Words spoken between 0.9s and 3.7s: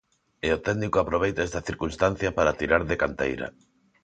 aproveita esta circunstancia para tirar de canteira.